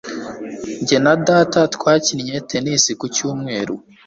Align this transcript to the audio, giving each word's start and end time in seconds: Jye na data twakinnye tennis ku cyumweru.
Jye 0.87 0.97
na 1.03 1.13
data 1.27 1.59
twakinnye 1.75 2.35
tennis 2.49 2.83
ku 2.99 3.05
cyumweru. 3.15 3.75